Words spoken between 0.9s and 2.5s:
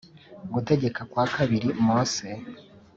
kwa Kabiri Mose.